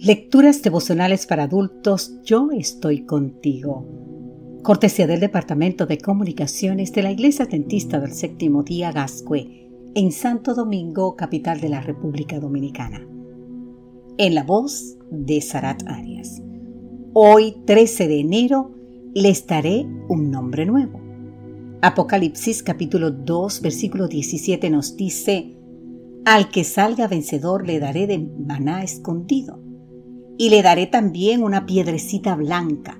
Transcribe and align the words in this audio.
Lecturas 0.00 0.62
devocionales 0.62 1.26
para 1.26 1.42
adultos, 1.42 2.20
yo 2.22 2.52
estoy 2.52 3.04
contigo. 3.04 3.84
Cortesía 4.62 5.08
del 5.08 5.18
Departamento 5.18 5.86
de 5.86 5.98
Comunicaciones 5.98 6.92
de 6.92 7.02
la 7.02 7.10
Iglesia 7.10 7.46
Dentista 7.46 7.98
del 7.98 8.12
Séptimo 8.12 8.62
Día 8.62 8.92
Gascue, 8.92 9.68
en 9.96 10.12
Santo 10.12 10.54
Domingo, 10.54 11.16
capital 11.16 11.60
de 11.60 11.70
la 11.70 11.80
República 11.80 12.38
Dominicana. 12.38 13.04
En 14.18 14.36
la 14.36 14.44
voz 14.44 14.96
de 15.10 15.40
Sarat 15.40 15.82
Arias. 15.88 16.40
Hoy, 17.12 17.56
13 17.66 18.06
de 18.06 18.20
enero, 18.20 18.70
les 19.14 19.48
daré 19.48 19.84
un 20.08 20.30
nombre 20.30 20.64
nuevo. 20.64 21.00
Apocalipsis 21.82 22.62
capítulo 22.62 23.10
2, 23.10 23.62
versículo 23.62 24.06
17 24.06 24.70
nos 24.70 24.94
dice, 24.94 25.56
Al 26.24 26.50
que 26.50 26.62
salga 26.62 27.08
vencedor 27.08 27.66
le 27.66 27.80
daré 27.80 28.06
de 28.06 28.18
maná 28.18 28.84
escondido 28.84 29.66
y 30.38 30.50
le 30.50 30.62
daré 30.62 30.86
también 30.86 31.42
una 31.42 31.66
piedrecita 31.66 32.36
blanca 32.36 32.98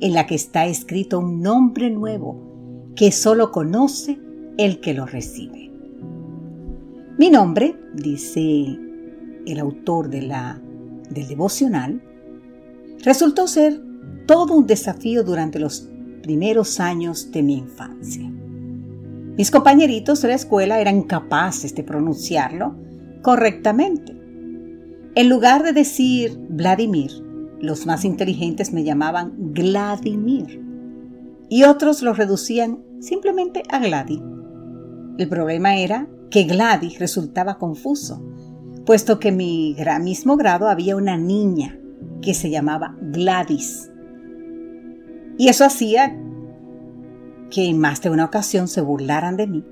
en 0.00 0.14
la 0.14 0.26
que 0.26 0.36
está 0.36 0.66
escrito 0.66 1.18
un 1.18 1.42
nombre 1.42 1.90
nuevo 1.90 2.92
que 2.94 3.10
solo 3.10 3.50
conoce 3.50 4.18
el 4.56 4.80
que 4.80 4.94
lo 4.94 5.04
recibe. 5.04 5.70
Mi 7.18 7.30
nombre, 7.30 7.76
dice 7.94 8.78
el 9.44 9.58
autor 9.58 10.08
de 10.08 10.22
la, 10.22 10.62
del 11.10 11.26
devocional, 11.26 12.00
resultó 13.04 13.48
ser 13.48 13.80
todo 14.26 14.54
un 14.54 14.66
desafío 14.66 15.24
durante 15.24 15.58
los 15.58 15.88
primeros 16.22 16.78
años 16.78 17.32
de 17.32 17.42
mi 17.42 17.56
infancia. 17.56 18.30
Mis 19.36 19.50
compañeritos 19.50 20.22
de 20.22 20.28
la 20.28 20.34
escuela 20.34 20.80
eran 20.80 21.02
capaces 21.02 21.74
de 21.74 21.82
pronunciarlo 21.82 22.76
correctamente 23.22 24.17
en 25.18 25.28
lugar 25.28 25.64
de 25.64 25.72
decir 25.72 26.38
Vladimir, 26.48 27.10
los 27.60 27.86
más 27.86 28.04
inteligentes 28.04 28.72
me 28.72 28.84
llamaban 28.84 29.32
Vladimir 29.36 30.64
y 31.48 31.64
otros 31.64 32.02
lo 32.02 32.14
reducían 32.14 32.84
simplemente 33.00 33.64
a 33.68 33.80
Gladi. 33.80 34.22
El 35.18 35.28
problema 35.28 35.74
era 35.76 36.06
que 36.30 36.44
Gladi 36.44 36.96
resultaba 36.98 37.58
confuso, 37.58 38.24
puesto 38.86 39.18
que 39.18 39.30
en 39.30 39.38
mi 39.38 39.76
mismo 40.02 40.36
grado 40.36 40.68
había 40.68 40.94
una 40.94 41.16
niña 41.16 41.76
que 42.22 42.32
se 42.32 42.48
llamaba 42.48 42.96
Gladys. 43.00 43.90
Y 45.36 45.48
eso 45.48 45.64
hacía 45.64 46.16
que 47.50 47.66
en 47.66 47.80
más 47.80 48.00
de 48.02 48.10
una 48.10 48.24
ocasión 48.24 48.68
se 48.68 48.82
burlaran 48.82 49.36
de 49.36 49.48
mí, 49.48 49.64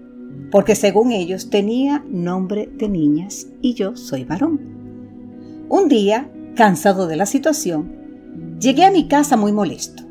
porque 0.50 0.74
según 0.74 1.12
ellos 1.12 1.50
tenía 1.50 2.04
nombre 2.08 2.68
de 2.74 2.88
niñas 2.88 3.46
y 3.62 3.74
yo 3.74 3.94
soy 3.94 4.24
varón. 4.24 4.75
Un 5.68 5.88
día, 5.88 6.30
cansado 6.54 7.08
de 7.08 7.16
la 7.16 7.26
situación, 7.26 8.56
llegué 8.60 8.84
a 8.84 8.92
mi 8.92 9.08
casa 9.08 9.36
muy 9.36 9.50
molesto 9.52 10.04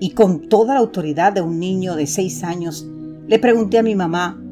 y 0.00 0.10
con 0.10 0.48
toda 0.48 0.74
la 0.74 0.80
autoridad 0.80 1.34
de 1.34 1.42
un 1.42 1.58
niño 1.58 1.94
de 1.94 2.06
seis 2.06 2.42
años 2.42 2.88
le 3.26 3.38
pregunté 3.38 3.78
a 3.78 3.82
mi 3.82 3.94
mamá, 3.94 4.42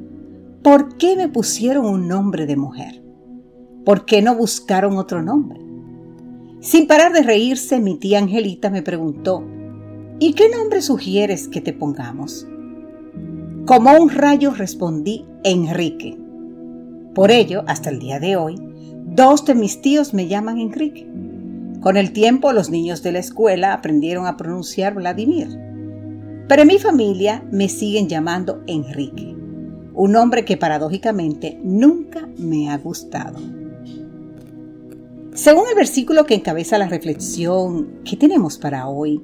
¿por 0.63 0.99
qué 0.99 1.17
me 1.17 1.29
pusieron 1.29 1.87
un 1.87 2.07
nombre 2.07 2.45
de 2.47 2.57
mujer? 2.57 3.03
¿Por 3.85 4.05
qué 4.05 4.21
no 4.21 4.37
buscaron 4.37 4.99
otro 4.99 5.23
nombre? 5.23 5.59
Sin 6.61 6.87
parar 6.87 7.13
de 7.13 7.23
reírse, 7.23 7.81
mi 7.81 7.97
tía 7.99 8.19
Angelita 8.19 8.69
me 8.69 8.83
preguntó, 8.83 9.45
¿y 10.19 10.35
qué 10.35 10.51
nombre 10.51 10.83
sugieres 10.83 11.49
que 11.49 11.63
te 11.63 11.73
pongamos? 11.73 12.47
Como 13.65 13.91
un 13.93 14.11
rayo 14.11 14.53
respondí, 14.53 15.25
Enrique. 15.45 16.19
Por 17.15 17.31
ello, 17.31 17.65
hasta 17.67 17.91
el 17.91 17.99
día 17.99 18.21
de 18.21 18.37
hoy, 18.37 18.72
Dos 19.15 19.45
de 19.45 19.55
mis 19.55 19.83
tíos 19.83 20.15
me 20.15 20.27
llaman 20.27 20.57
Enrique. 20.57 21.07
Con 21.83 21.99
el 21.99 22.15
tiempo 22.15 22.51
los 22.53 22.71
niños 22.71 23.03
de 23.03 23.13
la 23.13 23.19
escuela 23.19 23.75
aprendieron 23.75 24.25
a 24.27 24.39
pronunciar 24.39 24.95
Vladimir. 24.95 25.49
Pero 26.49 26.63
en 26.63 26.69
mi 26.69 26.79
familia 26.79 27.45
me 27.53 27.69
siguen 27.69 28.09
llamando 28.09 28.63
Enrique, 28.67 29.37
un 29.93 30.13
nombre 30.13 30.47
que 30.47 30.57
paradójicamente 30.57 31.61
nunca 31.63 32.27
me 32.39 32.71
ha 32.71 32.79
gustado. 32.79 33.39
Según 35.35 35.65
el 35.69 35.75
versículo 35.77 36.25
que 36.25 36.37
encabeza 36.37 36.79
la 36.79 36.89
reflexión 36.89 38.01
que 38.05 38.17
tenemos 38.17 38.57
para 38.57 38.89
hoy, 38.89 39.23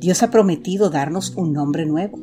Dios 0.00 0.24
ha 0.24 0.32
prometido 0.32 0.90
darnos 0.90 1.36
un 1.36 1.52
nombre 1.52 1.86
nuevo. 1.86 2.18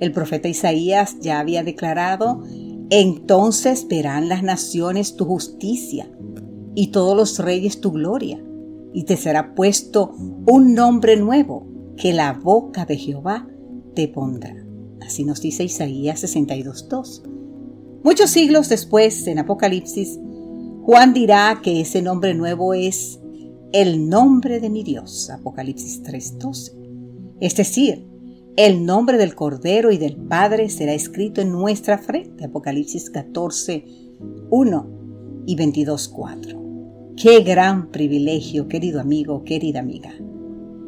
El 0.00 0.10
profeta 0.10 0.48
Isaías 0.48 1.20
ya 1.20 1.38
había 1.38 1.62
declarado 1.62 2.42
entonces 2.90 3.86
verán 3.88 4.28
las 4.28 4.42
naciones 4.42 5.16
tu 5.16 5.24
justicia 5.24 6.10
y 6.74 6.88
todos 6.88 7.16
los 7.16 7.38
reyes 7.38 7.80
tu 7.80 7.92
gloria, 7.92 8.42
y 8.92 9.04
te 9.04 9.16
será 9.16 9.54
puesto 9.54 10.14
un 10.46 10.74
nombre 10.74 11.16
nuevo 11.16 11.66
que 11.96 12.12
la 12.12 12.32
boca 12.32 12.86
de 12.86 12.96
Jehová 12.96 13.48
te 13.94 14.08
pondrá. 14.08 14.54
Así 15.00 15.24
nos 15.24 15.40
dice 15.40 15.64
Isaías 15.64 16.22
62.2. 16.22 17.22
Muchos 18.04 18.30
siglos 18.30 18.68
después, 18.68 19.26
en 19.26 19.40
Apocalipsis, 19.40 20.18
Juan 20.84 21.12
dirá 21.12 21.60
que 21.62 21.80
ese 21.80 22.00
nombre 22.00 22.34
nuevo 22.34 22.72
es 22.72 23.20
el 23.72 24.08
nombre 24.08 24.60
de 24.60 24.70
mi 24.70 24.82
Dios, 24.82 25.28
Apocalipsis 25.30 26.02
3.12. 26.02 27.36
Es 27.40 27.56
decir, 27.56 28.06
el 28.58 28.84
nombre 28.84 29.18
del 29.18 29.36
Cordero 29.36 29.92
y 29.92 29.98
del 29.98 30.16
Padre 30.16 30.68
será 30.68 30.92
escrito 30.92 31.40
en 31.40 31.52
nuestra 31.52 31.96
frente. 31.96 32.46
Apocalipsis 32.46 33.08
14, 33.08 33.84
1 34.50 34.90
y 35.46 35.54
22, 35.54 36.08
4. 36.08 37.12
Qué 37.16 37.42
gran 37.42 37.92
privilegio, 37.92 38.66
querido 38.66 39.00
amigo, 39.00 39.44
querida 39.44 39.78
amiga. 39.78 40.12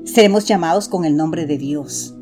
Seremos 0.03 0.47
llamados 0.47 0.89
con 0.89 1.05
el 1.05 1.17
nombre 1.17 1.47
de 1.47 1.59
Dios. 1.59 2.17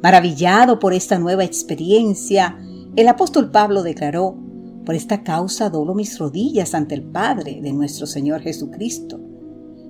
Maravillado 0.00 0.78
por 0.78 0.94
esta 0.94 1.18
nueva 1.18 1.42
experiencia, 1.42 2.56
el 2.94 3.08
apóstol 3.08 3.50
Pablo 3.50 3.82
declaró, 3.82 4.38
por 4.86 4.94
esta 4.94 5.24
causa 5.24 5.70
doblo 5.70 5.96
mis 5.96 6.16
rodillas 6.20 6.72
ante 6.74 6.94
el 6.94 7.02
Padre 7.02 7.58
de 7.60 7.72
nuestro 7.72 8.06
Señor 8.06 8.42
Jesucristo, 8.42 9.18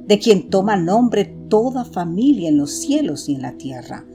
de 0.07 0.19
quien 0.19 0.49
toma 0.49 0.79
nombre 0.79 1.27
toda 1.51 1.85
familia 1.85 2.49
en 2.49 2.57
los 2.57 2.71
cielos 2.71 3.29
y 3.29 3.35
en 3.35 3.43
la 3.43 3.59
tierra 3.59 4.07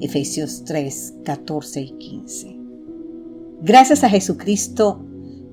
Efesios 0.00 0.64
3, 0.64 1.14
14 1.24 1.80
y 1.80 1.90
15. 1.92 2.56
Gracias 3.62 4.04
a 4.04 4.08
Jesucristo, 4.08 5.04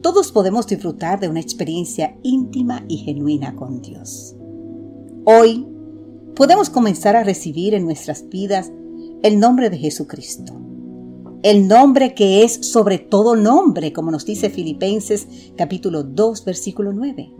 todos 0.01 0.31
podemos 0.31 0.67
disfrutar 0.67 1.19
de 1.19 1.27
una 1.29 1.39
experiencia 1.39 2.15
íntima 2.21 2.85
y 2.87 2.97
genuina 2.97 3.55
con 3.55 3.81
Dios. 3.81 4.35
Hoy 5.25 5.65
podemos 6.35 6.69
comenzar 6.69 7.15
a 7.15 7.23
recibir 7.23 7.73
en 7.73 7.85
nuestras 7.85 8.29
vidas 8.29 8.71
el 9.23 9.39
nombre 9.39 9.71
de 9.71 9.79
Jesucristo. 9.79 10.53
El 11.41 11.67
nombre 11.67 12.13
que 12.13 12.43
es 12.43 12.53
sobre 12.67 12.99
todo 12.99 13.35
nombre, 13.35 13.93
como 13.93 14.11
nos 14.11 14.25
dice 14.25 14.49
Filipenses 14.49 15.27
capítulo 15.55 16.03
2, 16.03 16.45
versículo 16.45 16.93
9. 16.93 17.31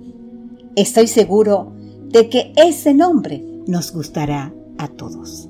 Estoy 0.76 1.08
seguro 1.08 1.74
de 2.10 2.30
que 2.30 2.54
ese 2.56 2.94
nombre 2.94 3.44
nos 3.68 3.92
gustará 3.92 4.54
a 4.78 4.88
todos. 4.88 5.50